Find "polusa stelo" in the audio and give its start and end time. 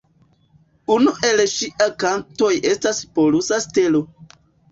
3.19-4.05